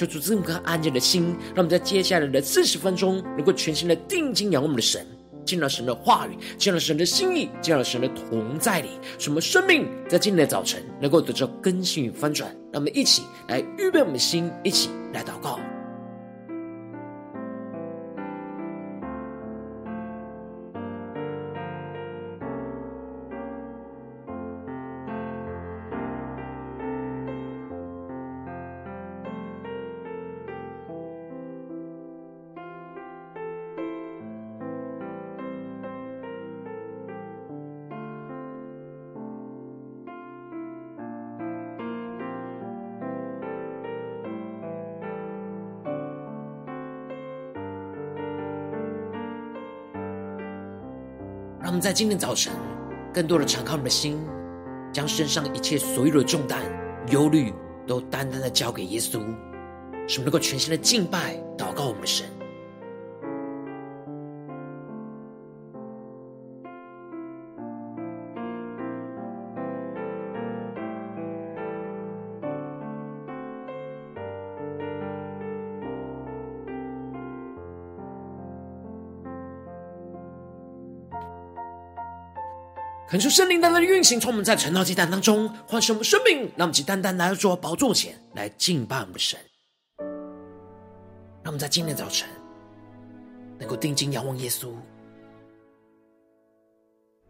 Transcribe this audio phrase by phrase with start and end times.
[0.00, 5.06] 求主赐我们安静的心，让我们在接下来的四十分钟，能够全心的定睛仰望我们的神。
[5.44, 8.88] 进了神的话语，进了神的心意，进了神的同在里，
[9.18, 12.50] 什么生命在今天的早晨能够得到更新与翻转？
[12.72, 15.60] 让我们一起来预备我们的心，一起来祷告。
[51.80, 52.52] 在今天早晨，
[53.12, 54.20] 更多的敞开我们的心，
[54.92, 56.60] 将身上一切所有的重担、
[57.08, 57.54] 忧虑，
[57.86, 59.18] 都单单的交给耶稣，
[60.06, 62.26] 使我们能够全心的敬拜、祷告我们的神。
[83.10, 89.36] 恳求圣灵单单的运行，从我们在晨祷祭坛当中唤醒我们生命，让我们单单来到主宝座前来敬拜我们的神。
[91.42, 92.28] 让我们在今天早晨
[93.58, 94.68] 能够定睛仰望耶稣，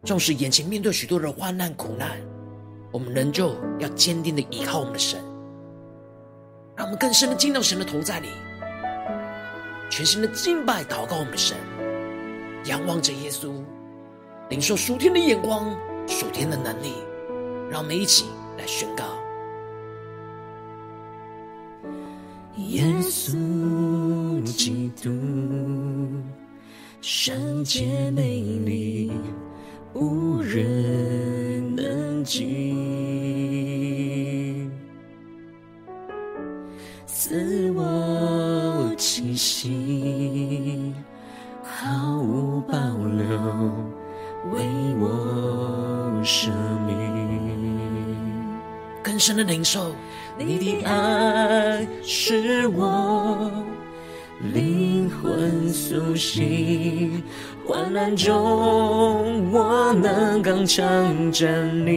[0.03, 2.11] 纵使眼前面对许多的患难苦难，
[2.91, 5.19] 我们仍旧要坚定的依靠我们的神。
[6.75, 8.27] 让我们更深的进到神的同在里，
[9.89, 11.57] 全心的敬拜祷告我们的神，
[12.65, 13.51] 仰望着耶稣。
[14.51, 15.73] 领受属天的眼光，
[16.05, 16.91] 属天的能力，
[17.69, 18.25] 让我们一起
[18.57, 19.05] 来宣告：
[22.57, 25.09] 耶稣基督，
[26.99, 29.13] 圣洁美丽，
[29.93, 32.69] 无人能及，
[37.05, 40.90] 自我气息，
[44.49, 44.59] 为
[44.99, 46.49] 我舍
[46.87, 46.95] 命，
[49.03, 49.93] 更深的领受
[50.37, 53.51] 你的爱，是我
[54.53, 57.21] 灵魂苏醒。
[57.67, 61.91] 患难中，我能刚强站立。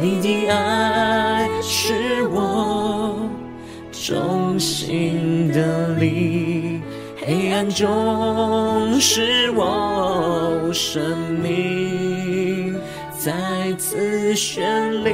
[0.00, 3.28] 你的爱，是我
[3.92, 6.43] 衷心的力。
[7.26, 12.78] 黑暗中，使我生命
[13.18, 15.10] 再次绚丽。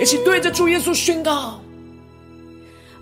[0.00, 1.60] 一起对着主耶稣宣告：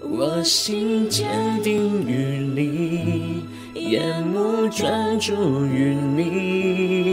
[0.00, 1.28] 我心坚
[1.62, 7.07] 定于你，眼目专注于你，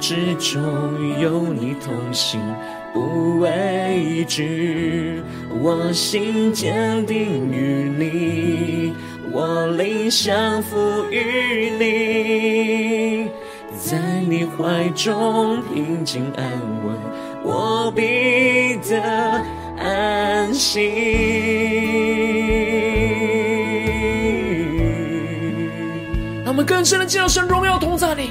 [0.00, 2.40] 之中有你同行。
[2.92, 5.22] 不畏惧，
[5.62, 8.92] 我心坚定于你，
[9.30, 13.30] 我灵相服于你，
[13.78, 13.96] 在
[14.28, 16.44] 你怀中平静安
[16.84, 16.96] 稳，
[17.44, 19.00] 我必得
[19.78, 20.80] 安息。
[26.44, 28.30] 让我们更深的进入神荣耀同在里，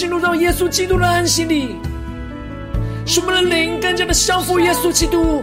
[0.00, 1.76] 进入到耶稣基督的安息里。
[3.04, 5.42] 使我们的灵更加的降服耶稣基督，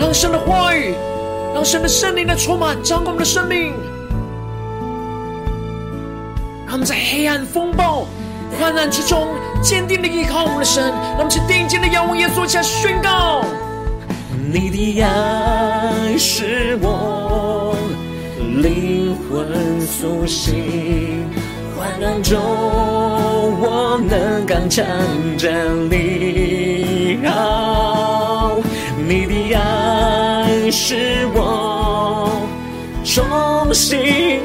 [0.00, 0.94] 让神的话语，
[1.54, 3.74] 让神的圣灵来充满掌管我们的生命。
[6.64, 8.06] 让我们在黑暗风暴、
[8.58, 9.28] 患难之中，
[9.62, 10.84] 坚定的依靠我们的神。
[10.84, 13.44] 让我们去定睛的仰望耶稣，下宣告：
[14.50, 17.76] 你的爱使我
[18.62, 21.28] 灵魂苏醒，
[21.98, 22.38] 黑暗中
[23.60, 24.86] 我能刚强
[25.36, 25.50] 站
[25.90, 27.18] 立。
[27.26, 28.56] 好，
[29.08, 32.30] 你的爱使我
[33.04, 33.98] 重新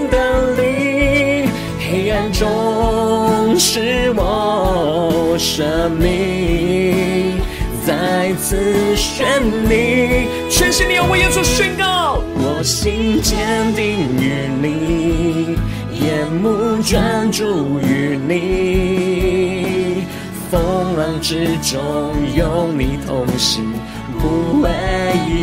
[0.10, 1.48] 得力，
[1.80, 7.40] 黑暗中使我生命。
[7.86, 9.28] 再次宣
[9.70, 12.20] 你，全心的要为耶稣宣告。
[12.36, 13.38] 我心坚
[13.76, 15.53] 定于你，
[16.34, 20.04] 目专注于你，
[20.50, 23.64] 风浪之中有你同行，
[24.20, 24.70] 不畏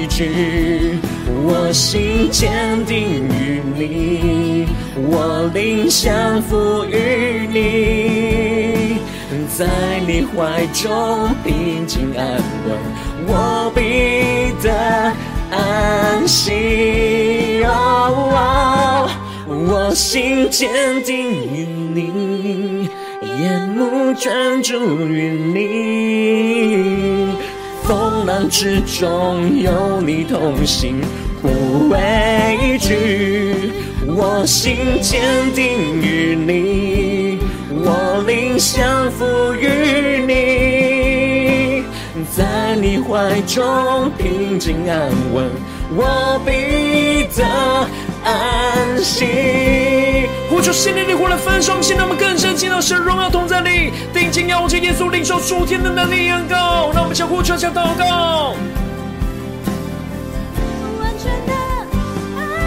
[0.09, 0.99] 惧。
[1.43, 4.67] 我心坚定于你，
[4.97, 8.99] 我灵降服于你。
[9.57, 9.67] 在
[10.07, 12.27] 你怀中平静安
[12.67, 12.79] 稳，
[13.27, 15.13] 我必得
[15.51, 17.61] 安息。
[19.53, 20.71] 我心坚
[21.03, 22.89] 定于你，
[23.43, 27.35] 眼目专注于你，
[27.83, 31.01] 风浪之中有你同行，
[31.43, 33.73] 不畏惧。
[34.07, 35.21] 我心坚
[35.53, 37.41] 定于你。
[37.73, 39.67] 我灵相服于
[40.29, 41.83] 你，
[42.37, 45.51] 在你怀中平静安稳，
[45.97, 47.45] 我必得
[48.31, 50.29] 安息。
[50.49, 56.91] 呼求圣灵的火来焚烧，现在我们更深进到神荣耀同在里，定睛仰望着耶稣，领受属天的能力恩膏。
[56.93, 58.55] 让我们向呼求，向祷告，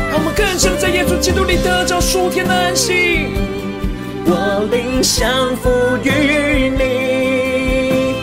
[0.09, 3.27] 让我们更深在耶稣基督里得着属天的安息。
[4.25, 5.69] 我灵降服
[6.03, 8.15] 于你，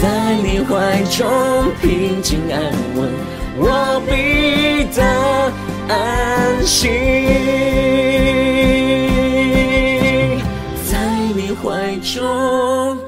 [0.00, 2.60] 在你怀中平静安
[2.94, 3.10] 稳，
[3.58, 5.02] 我必得
[5.92, 6.90] 安心。
[10.90, 10.98] 在
[11.34, 12.98] 你怀中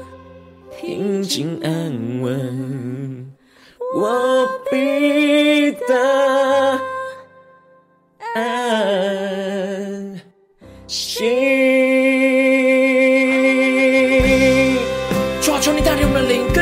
[0.79, 3.33] 平静安稳，
[3.95, 6.79] 我必得
[8.35, 10.21] 安
[10.87, 11.25] 息。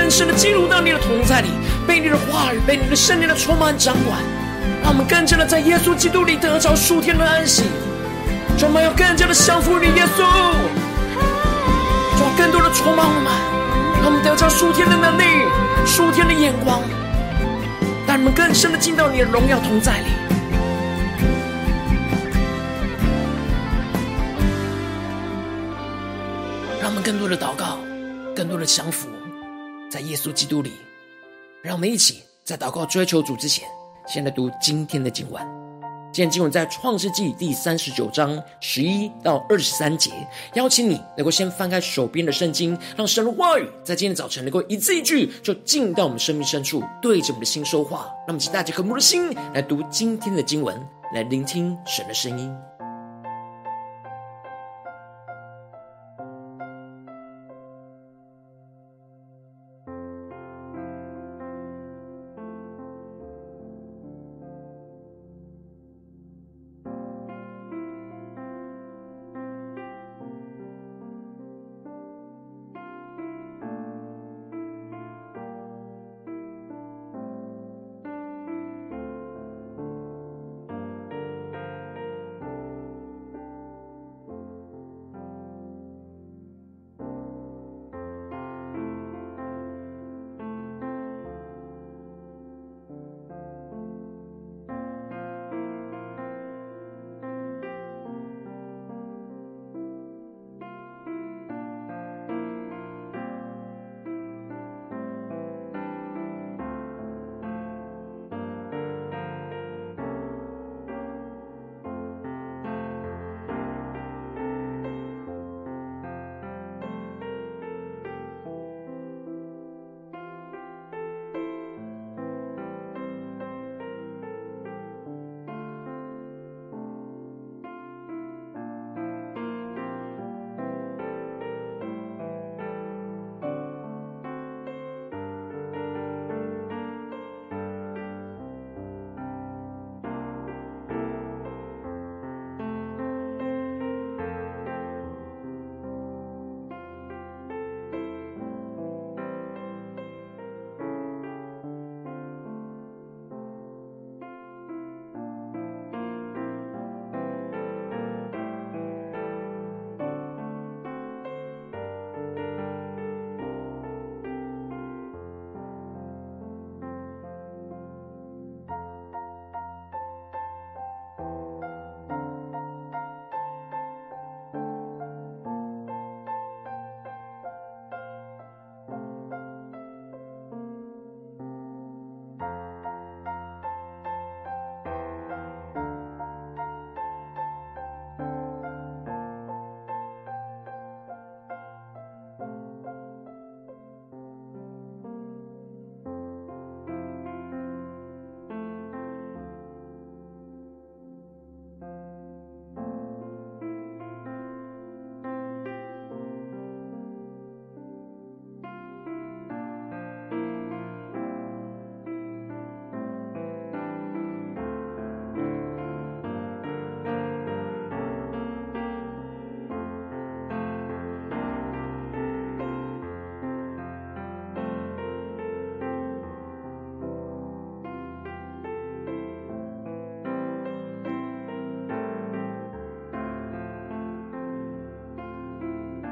[0.10, 1.48] 神的进入到你的同在里，
[1.88, 4.22] 被你的话语，被你的圣灵的充满掌管，
[4.84, 7.64] 让我们更加的在耶稣基督里得着数天的安息。
[8.60, 10.22] 让我们要更加的降服你耶稣，
[12.20, 13.34] 让更多的充满我们，
[14.02, 15.24] 让我们得着数天的能力、
[15.86, 16.80] 数天的眼光，
[18.08, 20.06] 让我们更深的进到你的荣耀同在里。
[26.80, 27.80] 让我们更多的祷告，
[28.36, 29.10] 更多的降服。
[29.90, 30.74] 在耶稣基督里，
[31.62, 33.68] 让我们一起在祷告追求主之前，
[34.06, 35.42] 先来读今天的经文。
[36.12, 40.12] 今天经文在创世纪第三十九章十一到二十三节。
[40.54, 48.06] 邀请你能够先翻开手边的圣经，让神的话语在今天早晨能够一字一句，就进到我们生命深处，对着我们的心说话。
[48.20, 50.80] 让我们请大家渴慕的心来读今天的经文，
[51.16, 52.54] 来聆听神的声音。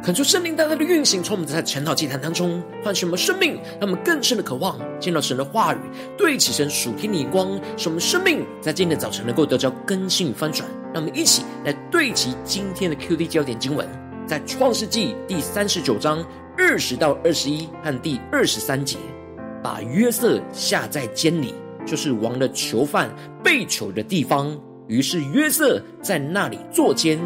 [0.04, 5.78] 恳求圣灵大大的运行，从我们在晨祷祭坛当中唤醒我们生命，让我们更深的渴望见到神的话语，
[6.18, 10.68] 对齐神属天的眼光，使我们生命在今天的早晨能够得到更新与翻转。
[10.92, 13.88] 让我们一起来对齐今天的 QD 焦点经文，
[14.26, 16.26] 在创世纪第三十九章
[16.58, 18.98] 二十到二十一和第二十三节，
[19.62, 21.54] 把约瑟下在监里，
[21.86, 23.08] 就是王的囚犯
[23.44, 24.60] 被囚的地方。
[24.88, 27.20] 于是约瑟在那里坐监。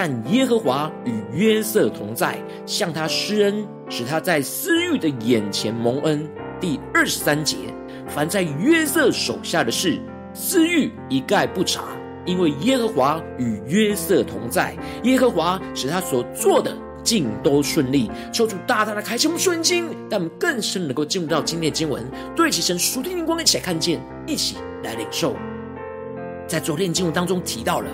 [0.00, 6.24] 但耶和华与约瑟同在，向他施恩，使他在私欲的眼前蒙恩。
[6.60, 7.56] 第二十三节，
[8.06, 10.00] 凡在约瑟手下的事，
[10.32, 11.82] 私欲一概不查，
[12.24, 18.08] 因为耶和华与约瑟同在，耶和华使他所做的尽都顺利。
[18.32, 25.34] 求主大大的开启我们属灵眼，让我们更深能够进入到今天的经文，对齐神属天灵光，一起来看见，一起来领受。
[26.46, 27.90] 在昨天经文当中提到了。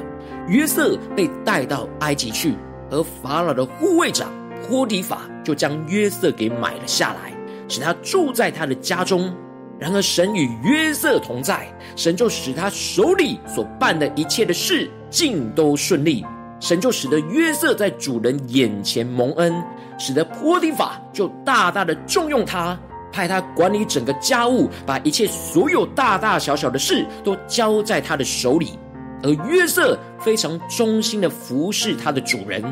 [0.48, 2.54] 约瑟被带到埃及去，
[2.90, 4.30] 而法老的护卫长
[4.68, 7.32] 波提法就将约瑟给买了下来，
[7.68, 9.34] 使他住在他的家中。
[9.78, 16.24] 然而神与约瑟同在，神就使他手里所办的一切的事尽都顺利。
[16.60, 19.52] 神就使得约瑟在主人眼前蒙恩，
[19.98, 22.78] 使得波提法就大大的重用他，
[23.12, 28.78] 派他管理整个家务，把一切所有大大小小的事都交在他的手里。
[29.24, 32.62] 而约瑟非常忠心的服侍他的主人，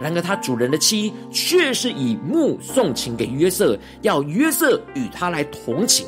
[0.00, 6.06] 然而他主人的妻却是以目送情给约瑟，要约瑟与他来同寝。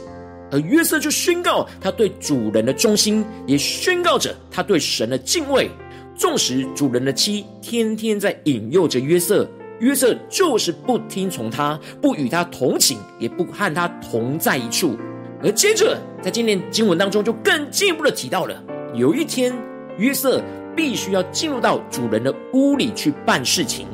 [0.52, 5.68] 而约瑟就宣告他对主人的忠心，也宣告着他对神的敬畏。
[6.14, 9.46] 纵使主人的妻天天在引诱着约瑟，
[9.80, 14.96] 约瑟就是不听从他，不与他同寝，也不和他同在一处。
[15.42, 18.62] 而接着在今天经文当中，就更进一步的提到了
[18.94, 19.52] 有一天。
[19.98, 20.42] 约瑟
[20.74, 23.86] 必须要进入到主人的屋里去办事情，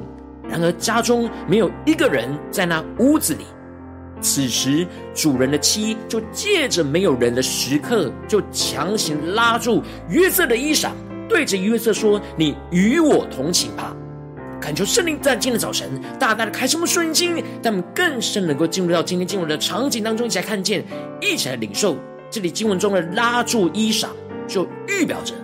[0.49, 3.45] 然而家中没有一个人在那屋子里。
[4.21, 10.91] 此时，主人的妻就借着没有人的时刻，就强行拉住约瑟的衣裳，
[11.29, 13.95] 对着约瑟说：“你与我同寝吧。”
[14.63, 20.83] 恳求圣灵在今天的早晨，大大的开什么瞬间，让我们更深能够进入到今天经文的场景当中，一起来看见，
[21.21, 21.97] 一起来领受
[22.31, 24.07] 这里经文中的拉住衣裳，
[24.49, 25.35] 就预表着。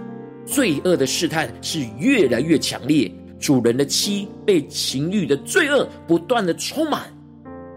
[0.51, 7.03] 罪恶的试探是越来越强烈，主人的妻被情欲的罪恶不断的充满，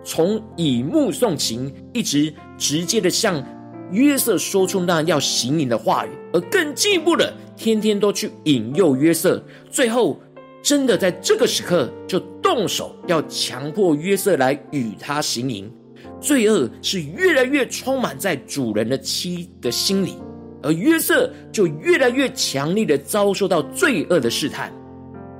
[0.04, 3.42] 从以目送情，一直直接的向
[3.92, 10.20] 约瑟说出那要行淫的话语，而更进一步的，天天都去引诱约瑟，最后
[10.64, 15.72] 真的在这个时刻就动手要强迫约瑟来与他行淫，
[16.20, 20.16] 罪恶是越来越充满在主人的妻的心里。
[20.64, 24.74] 而约瑟就越来越强烈的遭受到罪恶的试探。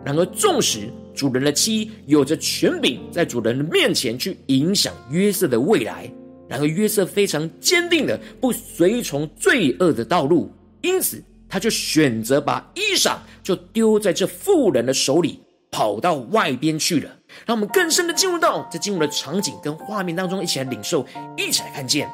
[0.06, 6.12] 然而，纵使主人的妻有着权柄，在主人的面前去影响约瑟的未来，
[6.50, 10.52] 然而约瑟非常坚定的不随从罪恶的道路，
[10.82, 15.40] 因此他就选择把衣裳就丢在这妇人的手里，
[15.72, 17.10] 跑到外边去了。
[17.46, 21.06] 让我们更深的进入到这进入的场景跟画面当中，一起来领受，
[21.38, 22.12] 一起来看见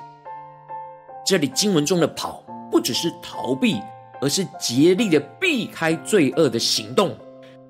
[1.25, 2.45] 这里经文中的跑。
[2.71, 3.79] 不只是逃避，
[4.21, 7.15] 而是竭力的避开罪恶的行动，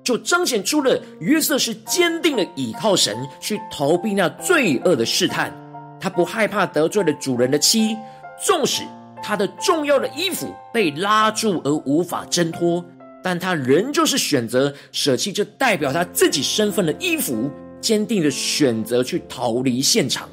[0.02, 5.52] 就彰显出了约瑟是坚定的倚靠神去逃避那罪恶的试探。
[6.00, 7.96] 他不害怕得罪了主人的妻，
[8.44, 8.82] 纵使
[9.22, 12.82] 他的重要的衣服被拉住而无法挣脱，
[13.22, 20.28] 但他仍旧是选择舍弃这代表他自己身份的衣服，坚定的选择去逃离现场。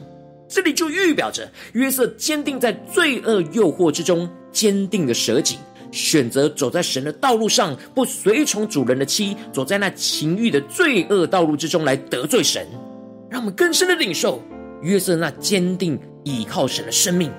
[0.48, 4.30] 这里就预表着约瑟坚定在罪恶诱惑之中。
[4.50, 5.58] 坚定的舍己，
[5.92, 12.66] 选择走在神的道路上，不随从主人的妻，走在那情欲的罪恶道路之中来得罪神，
[13.30, 14.42] 让我们更深的领受
[14.82, 17.32] 约瑟那坚定倚靠神的生命。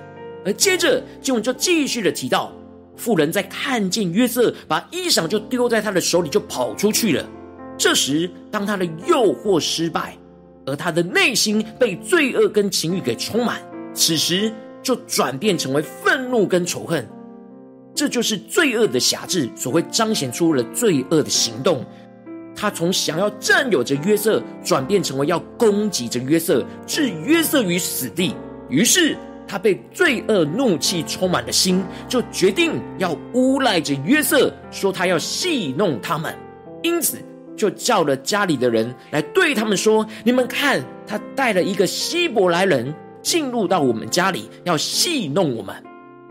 [0.45, 2.53] 而接着经文就继续的提到，
[2.95, 7.29] 妇人在看见约瑟把衣裳就丢在他的手里，就跑出去了。
[7.77, 10.17] 这时，当他的诱惑失败，
[10.69, 13.61] 而他的内心被罪恶跟情欲给充满，
[13.93, 14.53] 此时。
[14.81, 17.07] 就转变成为愤怒跟仇恨，
[17.95, 21.85] 这就是罪恶的辖制所会彰显出了罪恶的行动。
[22.55, 28.35] 他从想要占有着约瑟，转变成为要攻击着约瑟，置约瑟于死地。
[28.71, 29.15] 于是
[29.47, 36.35] 他被罪恶怒气充满了心，就决定要诬赖着约瑟，说他要戏弄他们。
[36.83, 37.19] 因此
[37.59, 45.75] 就叫了家里的人来对他们说：“你们看，他带了一个希伯来人。”进入到我们家里，要戏弄我们，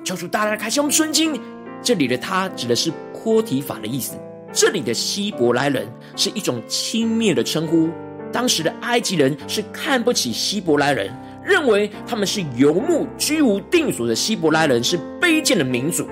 [0.03, 1.39] 求主大大开启我们的心。
[1.84, 4.17] 这里的他指的是坡提法的意思。
[4.51, 7.89] 这里的希伯来人是一种轻蔑的称呼，
[8.31, 16.07] 当时的埃及人是看不起希伯来人，认为他们是游牧居无定所的希伯来人是卑贱的民族。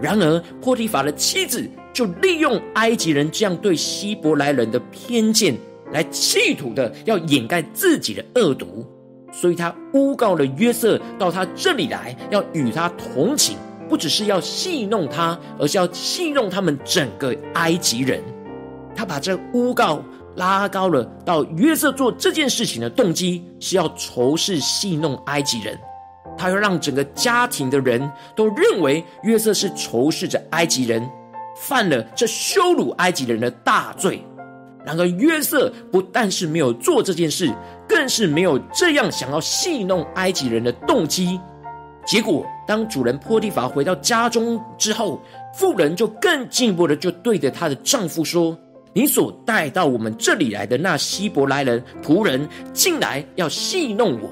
[0.00, 5.56] 然而，坡提法的妻子就利用埃及人这样对希伯来人的偏见，
[5.92, 8.84] 来企图的要掩盖自己的恶毒，
[9.32, 13.56] 所以他诬告了约瑟到他这里来，要与他同情，
[13.88, 18.20] 不只是要戏弄他，而是要戏弄他们整个埃及人。
[18.96, 20.02] 他把这诬告
[20.34, 25.78] 拉高了，到约瑟做这件事情的动机是要仇视戏弄埃及人，
[26.36, 31.08] 他要让整个家庭的人都认为约瑟是仇视着埃及人，
[31.56, 34.24] 犯了这羞辱埃及人的大罪。
[34.84, 37.50] 然而约瑟不但是没有做这件事，
[37.88, 41.40] 更是没有这样想要戏弄埃及人的动机。
[42.06, 45.22] 结果，当主人波提乏回到家中之后，
[45.54, 48.54] 妇人就更进一步的就对着她的丈夫说
[48.92, 54.28] ：“你所带到我们这里来的那希伯来人仆人，进来要戏弄我。”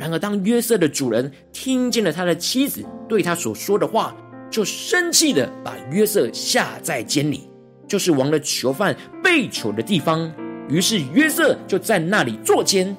[0.00, 4.16] 然而，当约瑟的主人听见了他的妻子对他所说的话，
[4.54, 7.50] 就生气的把约瑟下在监里。
[7.88, 10.32] 就是王的囚犯被囚的地方，
[10.68, 12.96] 于是约瑟就在那里坐监。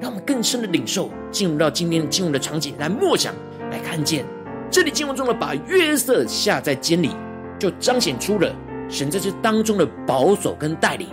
[0.00, 3.34] 让我们更深的领受，进入到今天的经文的场景来默想，
[3.72, 4.24] 来看见
[4.70, 7.10] 这里经文中的把约瑟下在监里，
[7.58, 8.54] 就彰显出了
[8.88, 11.08] 神在这当中的保守跟带领。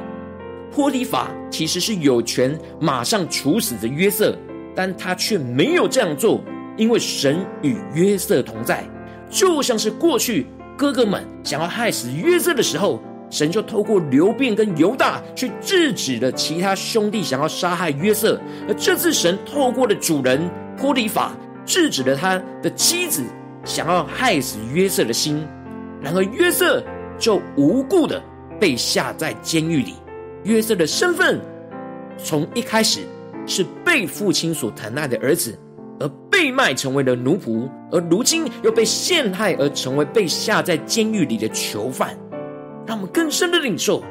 [0.71, 4.37] 波提法其实是有权马上处死的约瑟，
[4.75, 6.43] 但他却没有这样做，
[6.77, 8.87] 因为神与约瑟同在，
[9.29, 10.45] 就像是过去
[10.77, 13.01] 哥哥们想要害死约瑟的时候。
[13.31, 21.31] 神就透过流便跟犹大去制止了其他兄弟想要杀害约瑟，而这次神透过了主人波提乏
[21.63, 23.23] 制止了他的妻子
[23.63, 25.47] 想要害死约瑟的心。
[26.01, 26.83] 然而约瑟
[27.19, 28.19] 就无故的
[28.59, 29.93] 被下在监狱里。
[30.43, 31.39] 约瑟的身份
[32.17, 33.01] 从一开始
[33.45, 35.55] 是被父亲所疼爱的儿子，
[35.99, 42.17] 而被卖成为了奴仆，而如今又被陷害而成为被下在监狱里的囚犯。
[42.85, 44.03] 让我们更深的领受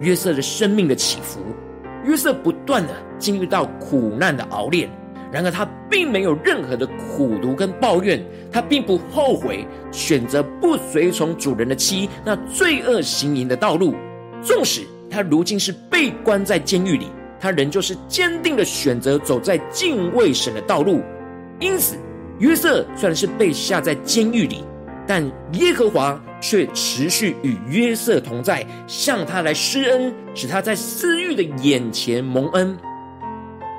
[0.00, 1.40] 约瑟的生命的起伏。
[2.04, 4.88] 约瑟不断的经历到苦难的熬炼，
[5.32, 13.94] 然而他并没有任何的苦毒跟抱怨，他并不后悔选择不随从主人的妻那罪恶行淫的道路。
[14.40, 17.06] 纵使他如今是被关在监狱里，
[17.40, 21.02] 他仍旧是坚定的选择走在敬畏神的道路。
[21.60, 21.96] 因此，
[22.38, 24.64] 约瑟虽然是被下在监狱里，
[25.06, 26.20] 但耶和华。
[26.38, 32.76] 却持续与约瑟同在，向他来施恩，使他在私欲的眼前蒙恩。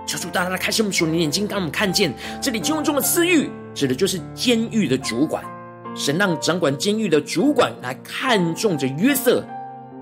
[0.07, 2.11] 求主大大的开启我们属灵的眼睛，让我们看见
[2.41, 5.43] 这里经文中的私欲，指的就是监狱的主管。
[5.95, 9.45] 神让掌管监狱的主管来看重着约瑟，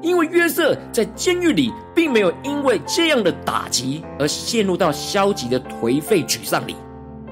[0.02, 6.76] 因为约瑟在监狱里并没有因为这样的打击而陷入到消极的颓废沮丧里。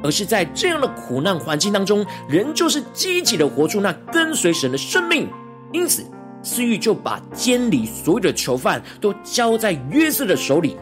[0.04, 5.28] 而是在这样的苦难环境当中，人就是积极的活出那跟随神的生命。
[5.72, 6.04] 因此，
[6.44, 10.76] 司狱就把监里所有的囚犯都交在约瑟的手里，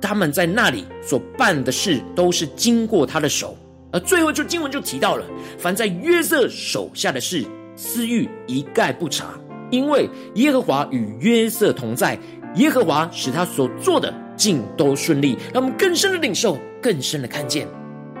[0.00, 3.56] 他们在那里所办的事都是经过他的手。
[3.90, 5.24] 而最后，就经文就提到了，
[5.58, 9.28] 凡在约瑟手下的事，司狱一概不查，
[9.70, 12.18] 因为耶和华与约瑟同在，
[12.54, 15.36] 耶和华使他所做的尽都顺利。
[15.52, 17.66] 让我们更深的领受，更深的看见。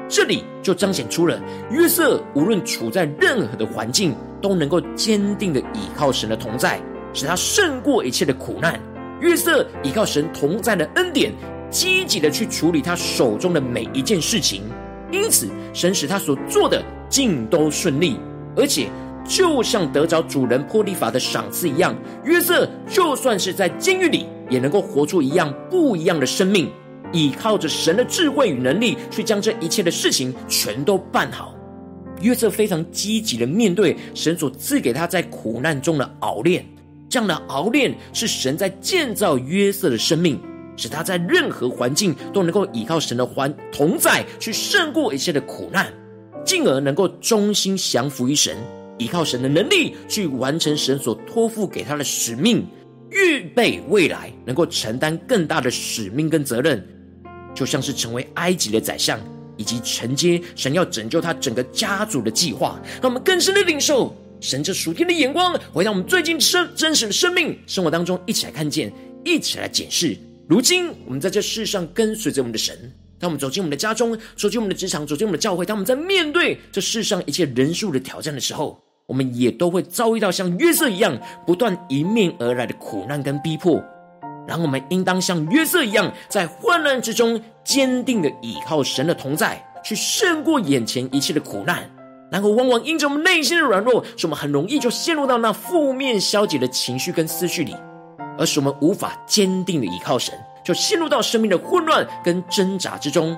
[0.08, 1.38] 这里就彰显出了
[1.70, 6.80] 约瑟无论处在任何的环境，都能够坚定的倚靠神的同在，
[7.12, 8.80] 使他胜过一切的苦难。
[9.20, 11.32] 约瑟依靠神同在的恩典，
[11.70, 14.62] 积极的去处理他手中的每一件事情，
[15.12, 18.18] 因此神使他所做的尽都顺利。
[18.56, 18.88] 而且
[19.24, 21.94] 就像得着主人波提乏的赏赐一样，
[22.24, 26.70] 约瑟就算是在监狱里，也能够活出一样不一样的生命。
[27.12, 31.54] 依靠着神的智慧与能力，去将这一切的事情全都办好。
[32.20, 36.64] 约瑟非常积极的面对神所赐给他在苦难中的熬炼，
[37.08, 40.38] 这样的熬炼是神在建造约瑟的生命，
[40.76, 45.92] 使他在任何环境都能够依靠神的环同在，去胜过一切的苦难，
[46.44, 48.56] 进而能够忠心降服于神，
[48.98, 52.66] 依靠神的能力去完成神所托付给他的使命，
[53.12, 56.84] 预备未来能够承担更大的使命跟责任。
[57.58, 59.18] 就像是成为埃及的宰相，
[59.56, 68.92] 以及承接神要拯救他整个家族的计划，让我们更深的领受神这属天的眼光，回到我们最近生真实的生命生活当中，一起来看见，
[69.24, 70.16] 一起来检视。
[70.48, 72.78] 如今我们在这世上跟随着我们的神，
[73.18, 83.82] 当我们走进我们的家中，走进我们的职场，走进我们的教会，当我们在面对这世上一切人数的挑战的时候，我们也都会遭遇到像约瑟一样，不断迎面而来的苦难跟逼迫。
[84.48, 91.88] 然后我们应当像约瑟一样，在患难之中坚定的倚靠神的同在，去胜过眼前一切的苦难。
[92.32, 97.76] 然后往往因着我们内心的软弱，使我们很容易就陷入到那负面消极的情绪跟思绪里，
[98.38, 100.34] 而使我们无法坚定的倚靠神，
[100.64, 103.36] 就陷入到生命的混乱跟挣扎之中，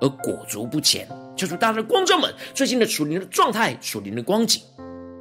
[0.00, 1.06] 而裹足不前。
[1.36, 4.62] 求主大家的光照们，最近的属灵的状态、属灵的光景，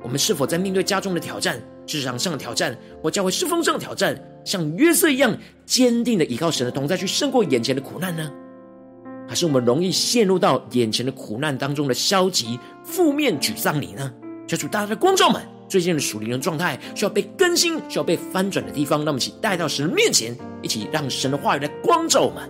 [0.02, 8.32] 我们是否在面对家中的挑战、职场上的挑战，或教会侍奉上的挑战，像约瑟一样坚定的倚靠神的同在，去胜过眼前的苦难呢？
[9.28, 14.14] 还是我们容易陷入到眼前的苦难当中的消极、负面、沮丧里呢？
[14.48, 22.48] 求主大家的光照们，最近的属灵的状态需要被更新、需要被翻转的地方，让我们一起带到神的面前，一起让神的话语来光照我们。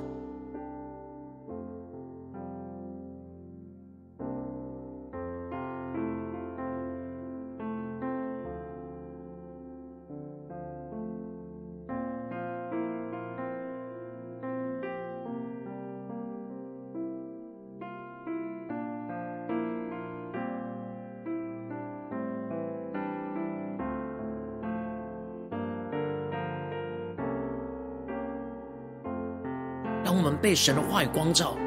[30.15, 31.57] 我们被神的话语光照，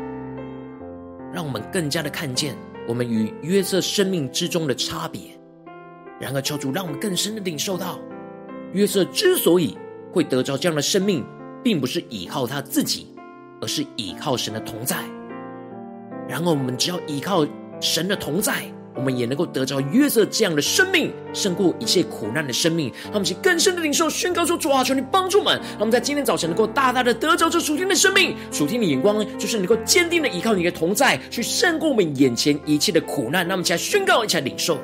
[1.32, 2.56] 让我们更加的看见
[2.86, 5.38] 我们与约瑟生命之中的差别。
[6.18, 7.98] 然而，求主让我们更深的领受到，
[8.72, 9.76] 约瑟之所以
[10.12, 11.24] 会得着这样的生命，
[11.62, 13.14] 并不是依靠他自己，
[13.60, 14.96] 而是依靠神的同在。
[16.28, 17.46] 然而，我们只要依靠
[17.80, 18.64] 神的同在。
[18.98, 22.92] 我们也能够得着约瑟这样的生命，胜过一切苦难的生命。
[23.04, 28.34] 让我们去更深的领受，宣告说：主啊，求你帮助我们，让我们在今天早晨能够大大的得着这属天的生命。
[28.50, 33.46] 属天的眼光，就是能够坚定的依靠你的同在，去胜过我们眼前一切的苦难。
[33.46, 34.76] 让我们起来宣告，一起来领受。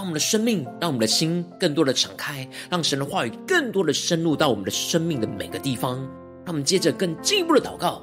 [0.00, 5.98] 让我们的生命，让我们的心更多的敞开，让神的话语更多的深入到我们的生命的每个地方。
[6.42, 8.00] 让我们接着更进一步的祷告，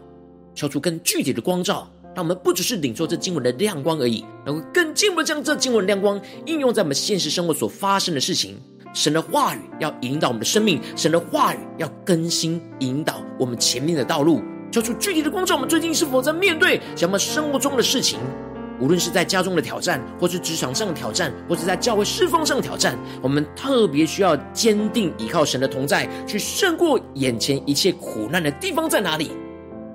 [0.54, 8.60] 敲出更具体的光照，让我们不只是领受这经文的亮光而已，能够更进一步的将这经文的亮光应用在我们现实生活所发生的事情。
[8.94, 14.44] 神的话语要引导我们的生命，神的话语要更新引导我们前面的道路。
[14.72, 18.20] 求出具体的光照，我们最近是否在面对什么生活中的事情？
[18.80, 29.32] 无论是在家中的挑战，或是职场上的挑战，或是在教会侍奉上的挑战，我们特别需要坚定依靠神的同在，去胜过眼前一切苦难的地方在哪里？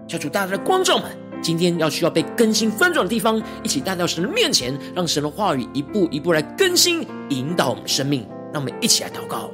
[0.08, 1.06] 求主大家的光照们，
[1.40, 9.50] 今天要需要被更新翻转的地方，一起带到神的面前，让神的话语一步一步来更新引导我们生命，让我们一起来祷告。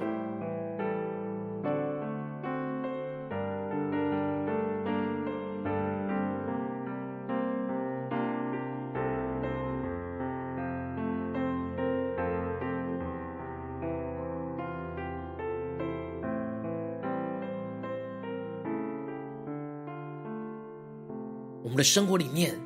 [21.79, 22.57] 们的生活里面，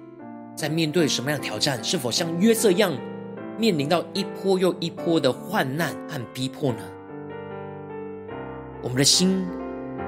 [0.57, 1.85] 在面对什么样的挑战？
[1.85, 2.91] 是否像约瑟一样，
[3.59, 6.79] 面临到一波又一波的患难和逼迫呢？
[8.83, 9.45] 我们的心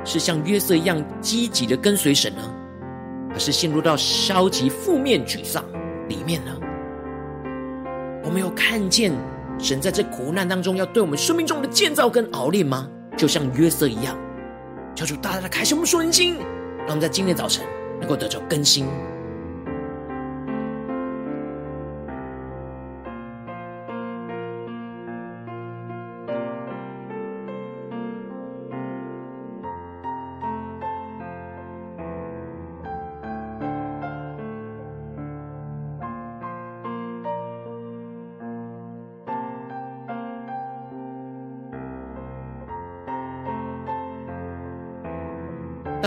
[0.06, 2.40] 是像约瑟一样积极的跟随神呢，
[3.30, 5.62] 还是陷入到消极、负面、沮丧
[6.08, 6.58] 里面呢？
[8.24, 9.12] 我们有看见
[9.58, 12.88] 神在这苦难当中要对我们生命中的建造跟熬炼吗？
[13.18, 14.16] 就像约瑟一样，
[14.94, 16.36] 求主大大的开启我们属灵心，
[16.78, 17.66] 让我们在今天早晨。
[18.04, 19.13] 能够得到更新。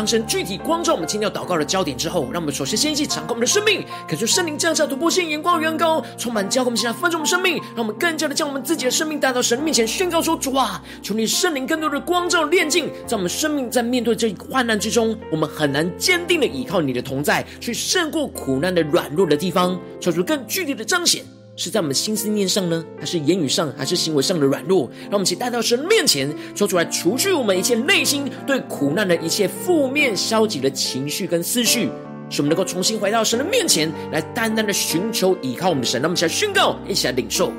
[0.07, 21.25] 神具体光照我们今天要祷告的焦点之后，让我们首先先一起敞开我们的生命，感受圣灵降下突破性眼光远高，充满教会我们现在分盛我们生命，让我们更加的将我们自己的生命带到神面前，宣告说：主啊，求你圣灵更多的光照炼净，在我们生命在面对这一患难之中，我们很难坚定的依靠你的同在，去胜过苦难的软弱的地方，求主更具体的彰显。
[21.59, 24.87] 是在我们的心思念上呢，还是言语上，还是行为上的软弱？
[25.05, 31.89] 让我们一起带到神面前，说出来，除去我们一切内心对苦难的一切负面、消极的情绪跟思绪，
[32.29, 35.99] 使我们能够重新回到神的面前，来单单的寻求依靠我们的神。
[35.99, 37.51] 让我们一起来宣告，一起来领受。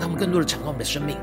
[0.00, 1.14] 当我们更多的敞开我们的生命，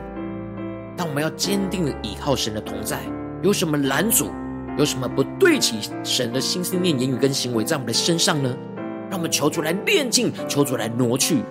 [0.95, 2.99] 当我们要坚定的依靠神的同在。
[3.43, 4.31] 有什么拦阻？
[4.77, 8.55] 有什么不对齐神的心思念、言语跟行为在我们的身上呢？
[9.09, 11.43] 让我们求主来炼净，求主来挪去。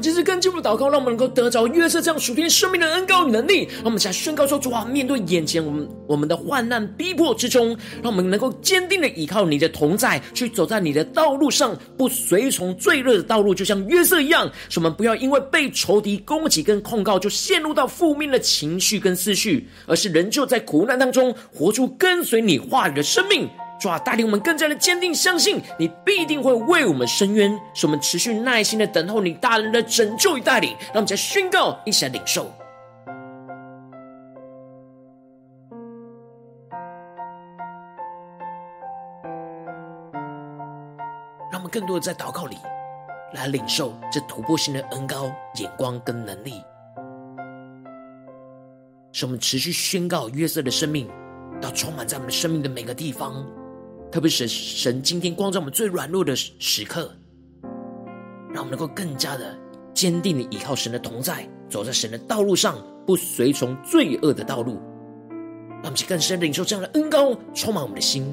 [0.00, 3.68] 们继续更进一步祷告，让我们能够得着约瑟这样属天生命的恩膏与能力。
[3.74, 14.50] 让我们来宣告说：主啊，面对眼前我们我们的患难逼迫之中，让我们能够坚定的依靠你的同在，去走在你的道路上，不随从罪恶的道路，就像约瑟一样。
[14.70, 23.46] 使我们不要因为被仇敌攻击跟控告，就陷入到负面的情绪跟思绪，而是仍旧在苦难当中活出跟随你话语的生命。
[23.80, 30.76] 主啊，带领我们更加的坚定，相信你必定会为我们伸冤，使我们持续耐心的等候你大人的拯救与带领。
[30.88, 32.52] 让我们再宣告，一起来领受。
[41.50, 42.58] 让我们更多的在祷告里
[43.32, 46.62] 来领受这突破性的恩膏、眼光跟能力，
[49.10, 51.10] 使我们持续宣告约瑟的生命，
[51.62, 53.42] 到充满在我们生命的每个地方。
[54.10, 57.14] 特别是神今天光照我们最软弱的时刻，
[58.52, 59.56] 让我们能够更加的
[59.94, 64.80] 坚定的依靠神的同在，走在神的道路上，不随从罪恶的道路。
[65.82, 68.26] 让我们去更深的领受这样的恩膏，充满我们的心。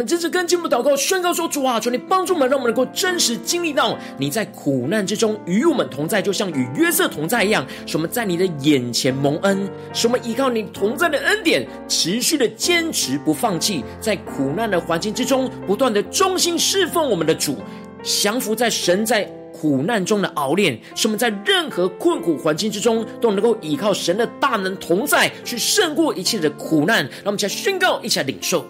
[0.00, 7.66] 们真正跟进步祷告，宣告说：主啊，求你帮助我们，让我们能够真实经历到你在苦难之中与我们同在，就像与约瑟同在一样。
[7.84, 17.58] 使我们在你的眼前蒙恩，使我们依靠你同在的恩典，持续的坚持不放弃，在苦难的环境之中，不断的忠心侍奉我们的主，
[18.02, 27.04] 降服在神在苦难中的熬炼，使我们在任何困苦环境之中，都能够依靠神的大能同在，去胜过一切的苦难。
[27.04, 28.64] 让我们一起来宣告，一起来领受。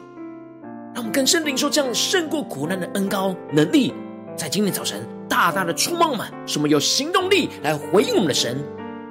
[0.92, 3.94] 让我们更深领受这样胜过苦难的恩高能力，
[4.36, 8.58] 在今天早晨大大的充满我们，使我们有行动力来回应我们的神。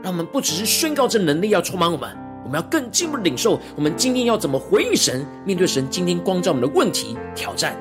[0.02, 2.10] 让我们不只是宣告这能力要充满我们，
[2.46, 7.76] 我们要更进一步领受我们今天要怎么回应神，面对神今天光照我们的问题挑战。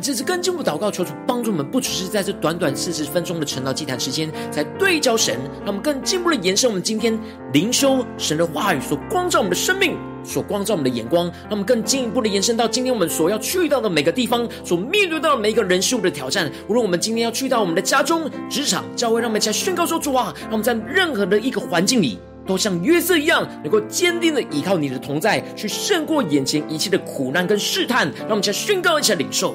[0.00, 7.18] 这次更进一步祷告，求主帮助我们，不只是在这短短四十分钟的晨祷祭坛时间，才对焦神，让我们更进一步的延伸我们今天
[7.52, 16.50] 灵修神的话语所光照我们的生命，所光照我们的眼光，让我们更进一步的延伸到今天我们所要去到的每个地方，所面对到的每一个人事物的挑战。
[16.68, 22.18] 无论我们今天要去到我们的家中、职场、教会，让我们一起来宣告说：主啊，让我们在任何的一个环境里。
[22.46, 28.10] 都像约瑟一样，能够坚定的依靠你的同在，去胜过眼前一切的苦难跟试探。
[28.20, 29.54] 让我们先宣告一下领受。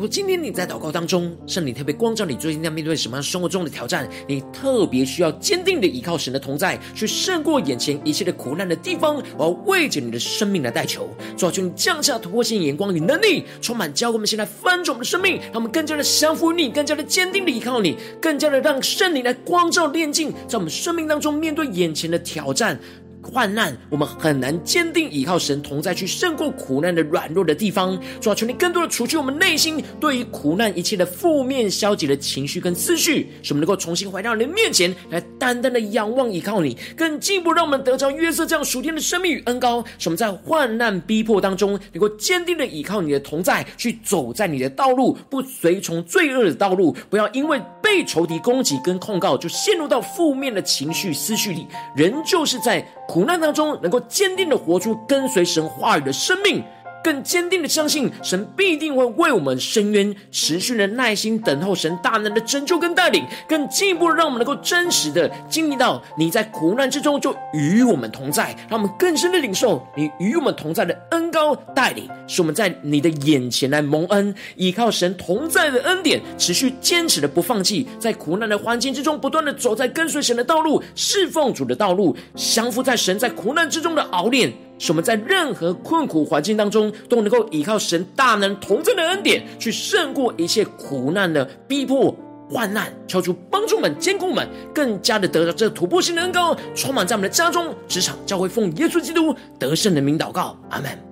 [0.00, 4.08] 如果今天你在祷告当中，圣灵特别光照你，最近在面对什么样生活中的挑战？
[4.26, 9.22] 你特别需要坚定的依靠神的同在，去胜过眼前一切的苦难的地方。
[9.36, 22.80] 我要为着你的生命来代求，主啊，求你降下突破性眼光与能力，充满教会我们，现在翻转我们的生命，让我们更加的降服于你，更加的坚定的依靠你，更加的让圣灵来光照炼净，在我们生命当中面对眼前的挑战。
[23.22, 27.98] 患难，我们很难坚定依靠神同在，去胜过苦难的软弱的地方。
[28.20, 52.84] 主啊，求你更多的除去我们内心对于苦难一切的负面、消极的情绪跟思绪，使我们能够重新回到你的面前来，单单的仰望依靠你，更进一步让我们得着约瑟这样属天的生命与恩膏，使我们在患难逼迫当中，能够坚定的依靠你的同在，去走在你的道路，不随从罪恶的道路，不要因为被仇敌攻击跟控告，就陷入到负面的情绪思绪里，人就是在。
[53.10, 56.62] 苦难当中，能够坚定的活出跟随神话语的生命。
[57.02, 84.52] 更坚定的相信，神必定会为我们伸冤，持续的耐心等候神大能的拯救跟带领，更进一步让我们能够真实的经历到你在苦难之中就与我们同在，让我们更深的领受你与我们同在的恩高带领，使我们在你的眼前来蒙恩，依靠神同在的恩典，持续坚持的不放弃，在苦难的环境之中不断的走在跟随神的道路，侍奉主的道路，降服在神在苦难之中的熬炼。
[84.80, 92.16] 使我们在任何困苦环境当中，都能够依靠神大能同在的恩典，去胜过一切苦难的逼迫、
[92.48, 101.09] 患难，求主帮助们、坚固们，更加的得到这突破性的恩膏，充满在我们的家中、职场、教会，奉耶稣基督得胜的名祷告，阿门。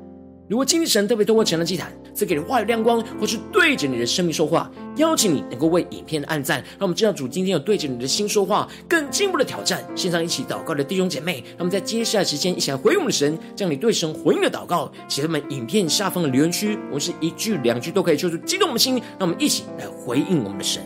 [0.48, 9.84] 如果今天神特别透过晨祷祭坛赐给你话语亮光，或是对着你的生命说话，邀请你能够为影片按赞，让我们知道主今天有对着你的心说话，更进一步的挑战。
[9.94, 20.82] 线上一起祷告的弟兄姐妹，让我们在接下来时间一起来回应我们的神，将你对神回应的祷告写在我们影片下方的留言区，我们是一句两句都可以说出激动我们的心，让我们一起来回应我们的神。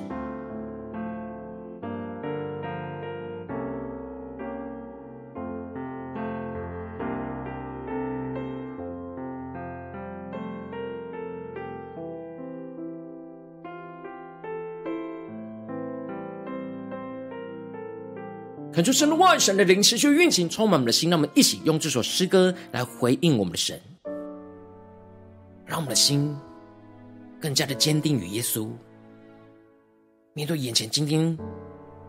[18.73, 21.11] 恳求神的话语、神的灵持续运行，充满我们的心。
[21.11, 23.79] 让我们一起用这首诗歌来回应我们的神，
[25.67, 26.35] 让我们的心
[27.39, 28.71] 更加的坚定与耶稣。
[30.33, 31.37] 面对眼前今天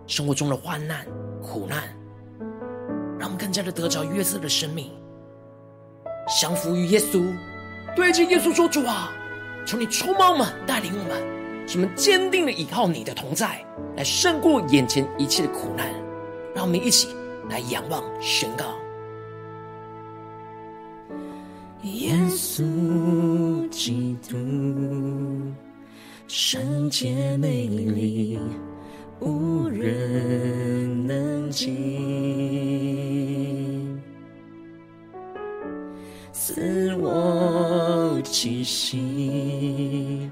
[0.08, 1.06] 生活中的患难、
[1.42, 1.84] 苦难，
[3.20, 4.90] 让我们更加的得着约瑟的生命，
[6.42, 7.36] 降服于耶稣，
[7.94, 9.12] 对着耶稣说：“主啊，
[9.66, 13.62] 求你充满我们，带领我们，使我们坚定的依靠你的同在，
[13.98, 15.94] 来胜过眼前一切的苦难。”
[16.54, 17.08] 让我们一起
[17.50, 18.66] 来仰望、宣告。
[21.82, 24.38] 耶稣基督，
[26.28, 28.40] 圣洁美丽，
[29.20, 31.76] 无人能及，
[36.32, 40.32] 赐我气息，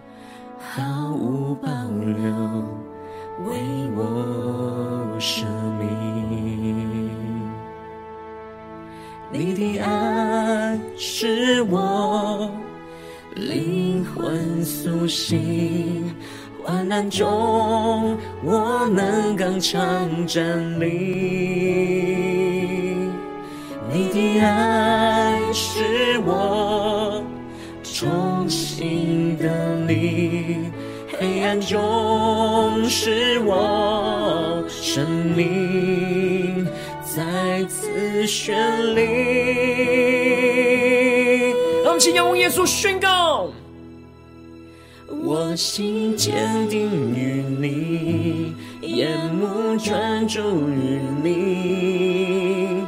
[0.57, 2.31] 毫无保留，
[3.45, 3.59] 为
[3.95, 5.45] 我舍
[11.03, 12.47] 使我
[13.33, 16.13] 灵魂苏醒，
[16.63, 20.85] 患难中我能刚强站立。
[23.91, 27.23] 你的爱使我
[27.81, 30.59] 重新的力。
[31.19, 36.63] 黑暗中，使我生命
[37.03, 37.89] 再次
[38.27, 38.53] 绚
[38.93, 40.20] 丽。
[42.01, 43.51] 让我们请仰望耶稣宣告：
[45.23, 50.39] 我心坚定于你，眼目专注
[50.69, 52.83] 于你，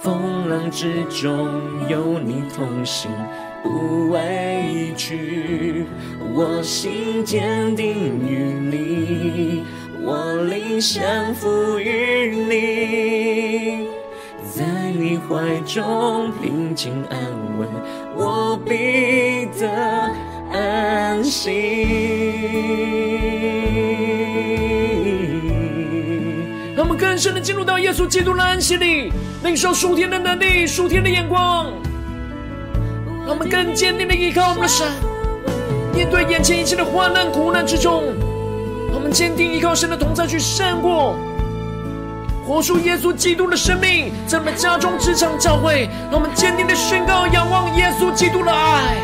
[0.00, 3.10] 风浪之中有你同行。
[3.62, 5.84] 不畏惧，
[6.32, 7.86] 我心坚定
[8.26, 9.64] 于你，
[10.02, 13.88] 我灵降服于你，
[14.54, 17.18] 在你怀中平静安
[17.58, 17.68] 稳，
[18.16, 19.68] 我必得
[20.50, 21.50] 安息。
[26.74, 29.12] 让我们更深的进入到耶稣基督的安息里，
[29.44, 31.72] 领受属天的能力、属天的眼光。
[33.26, 34.86] 让我们更坚定的依靠我们的神，
[35.92, 38.04] 面对眼前一切的患难苦难之中，
[38.94, 41.16] 我们坚定依靠神的同在去胜过，
[42.46, 48.94] 活出耶稣基督的生命，在我们家中、职场、教会，让我们坚定的宣告、仰望耶稣基督的爱。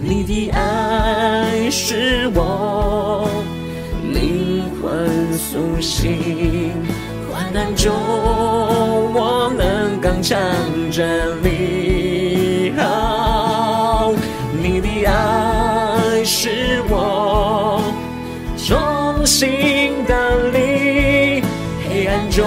[0.00, 3.28] 你的爱是我
[4.12, 6.72] 灵魂苏醒，
[7.28, 7.92] 患难中
[9.12, 10.38] 我能刚强
[10.92, 11.04] 站
[11.42, 12.72] 立。
[14.62, 17.82] 你的爱是我
[18.56, 19.48] 重新，
[22.36, 22.44] 中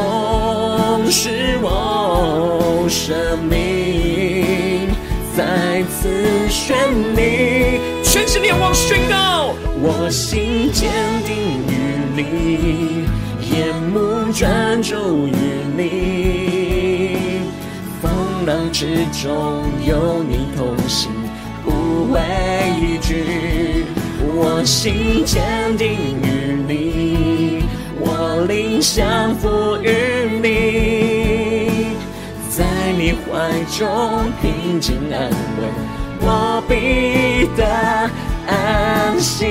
[1.09, 4.87] 是我生命
[5.35, 6.07] 再次
[6.47, 6.75] 绚
[7.15, 7.81] 丽。
[8.03, 10.91] 全心仰望宣告，我心坚
[11.25, 11.35] 定
[11.65, 11.73] 于
[12.15, 12.19] 你，
[13.49, 15.33] 眼目专注于
[15.75, 17.41] 你，
[17.99, 18.11] 风
[18.45, 21.09] 浪之中有你同行。
[21.65, 22.19] 不畏
[23.01, 23.87] 惧，
[24.35, 25.41] 我心坚
[25.79, 25.89] 定
[26.21, 26.28] 于，
[28.47, 29.89] 灵降服于
[30.41, 31.95] 你，
[32.49, 32.63] 在
[32.97, 35.69] 你怀中平静安稳，
[36.21, 37.65] 我必得
[38.47, 39.45] 安息。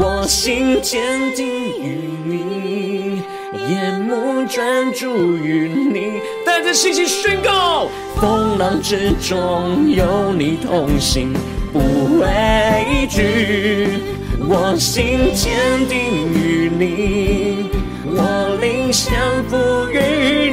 [0.00, 1.46] 我心坚定
[1.82, 3.22] 于你，
[3.70, 7.88] 眼目专注于你，带着信心宣告。
[8.20, 11.32] 风浪之中有你同行，
[11.72, 14.17] 不畏惧。
[14.50, 17.68] 我心坚定于你，
[18.06, 19.58] 我灵降服
[19.90, 19.98] 于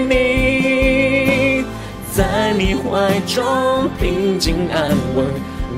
[0.04, 1.64] 你，
[2.12, 5.26] 在你怀中平静安稳，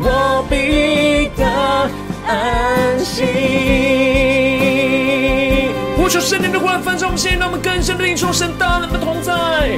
[0.01, 1.45] 我必得
[2.25, 3.23] 安息。
[5.95, 9.77] 呼求圣灵的话，分中线，让我们更深的领受神大能的同在。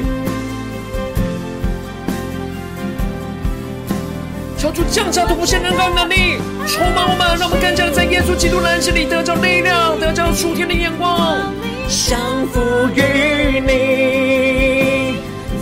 [4.60, 6.38] 求主降下突破性能高能力，
[6.68, 11.54] 充满我们，让我们更加的在耶稣基督的安息里得着力量，得着属天的眼光。
[11.88, 12.60] 降服
[12.94, 15.16] 于你，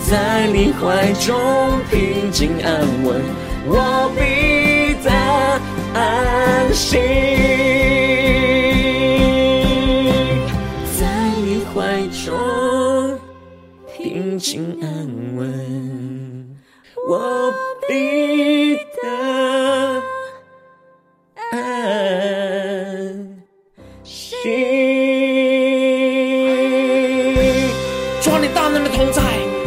[0.10, 1.38] 在你怀中
[1.92, 3.22] 平静安稳，
[3.68, 5.12] 我必得
[5.94, 7.00] 安心。
[10.98, 11.06] 在
[11.38, 13.20] 你怀中
[13.96, 14.90] 平静安
[15.38, 16.58] 稳，
[17.08, 17.54] 我
[17.90, 18.82] 你的
[21.52, 21.56] 安
[24.04, 24.52] 心，
[28.22, 29.22] 主啊，你大能的同在，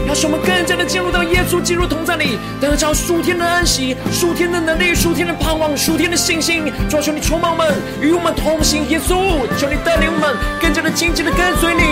[0.07, 8.87] 要使我们更加的进入到耶稣基督同在里，得着数天的安息，数天的能力，数天的盼望，数天的信心，主啊，求你充满我们，与我们同行。
[8.91, 11.83] 耶稣，求你带领我们更加的紧紧的跟随你，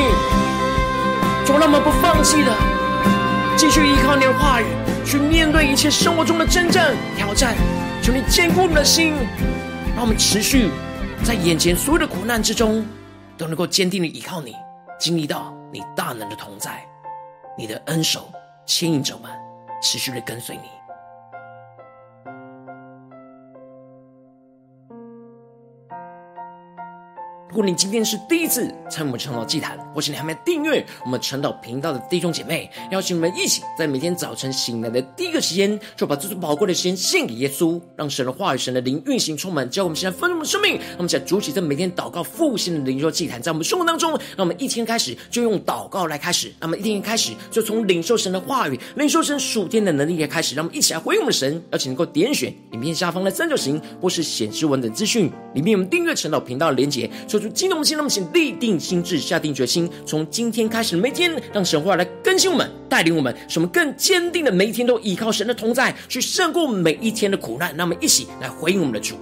[1.47, 2.53] 主啊，那么不放弃的。
[3.59, 4.67] 继续依靠你的话语，
[5.05, 7.57] 去面对一切生活中的真正挑战。
[8.01, 9.15] 求你坚固我们的心，
[9.97, 10.71] 让我们持续
[11.25, 12.87] 在眼前所有的苦难之中，
[13.37, 14.55] 都能够坚定的依靠你，
[14.97, 16.87] 经历到你大能的同在，
[17.59, 18.31] 你的恩手
[18.65, 19.29] 牵引着我们，
[19.83, 20.78] 持续的跟随你。
[27.51, 40.75] 如果你今天是第一次参与我们晨祷祭坛，或是你还没有订阅我们晨祷频道的弟兄姐妹，邀请你们一起在每天早晨醒来的第一个时间，就把这最宝贵的时间献给耶稣，让神的话语、神的灵运行充满，教我们现在丰盛的生命。
[40.75, 51.63] 让我们在主起这每天祷告复兴的灵修祭坛，在我们生活当中，让我们一天开始就用祷告来开始，那么一天一开始就从领受神的话语、领受神属天的能力来开始，让我们一起来回应我们的神。
[51.73, 57.11] 邀请能够点选影片下方的三角形或是显示文的资讯，里面有我们订阅晨祷频道的连结。
[57.41, 67.75] 说激动的心，那么请立定心智，下定决心，从今天开始每天，让神话来更新我们，带领我们，使我们更坚定的每一天都依靠神的同在，去胜过每一天的苦难。
[67.77, 69.17] 那么一起来回应我们的主。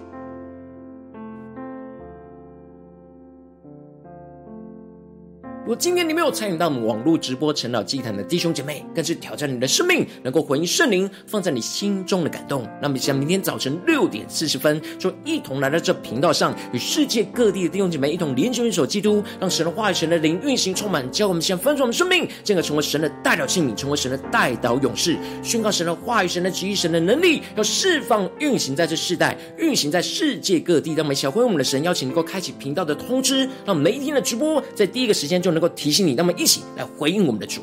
[5.67, 12.65] 如果今天你没有参与到我们网络直播晨祷祭坛的弟兄姐妹，更是挑战你的生命，能够回应圣灵放在你心中的感动。
[12.81, 30.95] 那么，像明天早晨六点四十分，就一同来到这频道上，与世界各地的弟兄姐妹一同联结、联手基督，让神的话语、神的灵运行充满，教我们先分盛我们生命，进而成为神的代表器皿，成为神的代祷勇士，宣告神的话语、神的旨意、神的能力，要释放运行在这世代，运行在世界各地。
[30.95, 37.63] 让我们小回我们的神邀请能够开启频道的通知，让每一天的直播在第一个时间就能能够提醒你，那么一起来回应我们的主。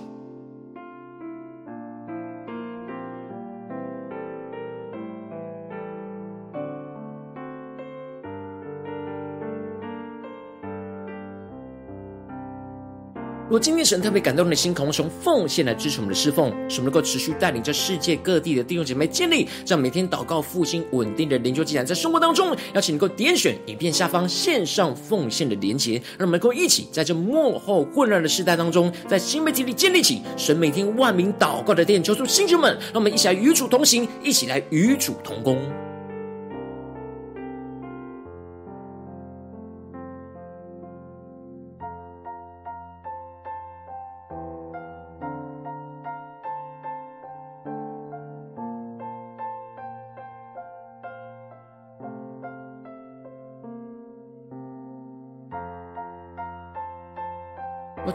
[13.53, 35.59] 如果今天神特别感动你的心，渴望从奉献来支持我们的侍奉，使我们能够持续带领着世界各地的弟兄姐妹建立让每天祷告复兴稳定的灵修进展，在生活当中，邀请能够点选影片下方线上奉献的连结，让我们能够一起在这幕后混乱的时代当中，在新媒体里建立起神每天万名祷告的殿，求主星球们，让我们一起来与主同行，一起来与主同工。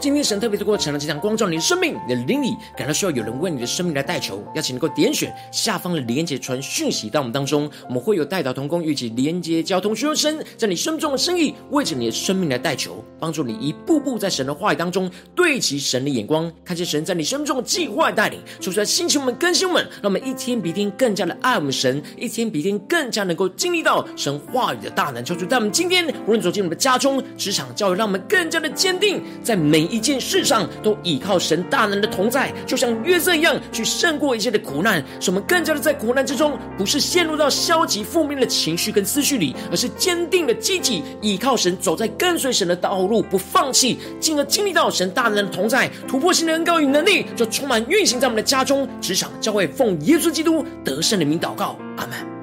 [0.09, 29.89] 今天神特别的过晨祷祭坛光照你的生命，你的灵里感到需要有人为你的生命来代求，邀请能够点选下方的连接传讯息到我们当中，我们会有代祷同工，与其连接交通，学生在你生命中的生意，为着你的生命来代求，帮助你一步步在神的话语当中对齐神的眼光，看见神在你生命中的计划带领，说出来兴起我们更新我们，让我们一天比一天更加的爱我们神，一天比一天更加能够经历到神话语的大能，求主在我们今天无论走进我们的家中、职场、教育，让我们更加的坚定在每。
[29.89, 52.38] 一一件事上都倚靠神大能的同在，就像约瑟一样，去胜过一切的苦难，使我们更加的在苦难之中，不是陷入到消极负面的情绪跟思绪里，而是坚定的积极倚靠神，走在跟随神的道路，不放弃，进而经历到神大能的同在，突破性的恩膏与能力，就充满运行在我们的家中、职场、教会，奉耶稣基督得胜的名祷告，阿门。